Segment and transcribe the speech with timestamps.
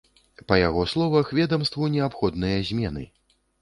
[0.51, 3.11] Па яго словах, ведамству неабходныя змены.